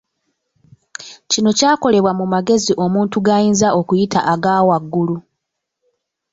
[1.31, 5.15] Kino kyakolebwa mu magezi omuntu gayinza okuyita aga waggulu.